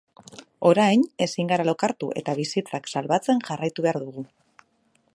[0.69, 4.29] Orain ezin gara lokartu eta bizitzak salbatzen jarraitu behar dugu.